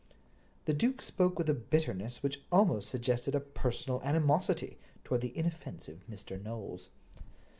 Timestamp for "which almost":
2.23-2.89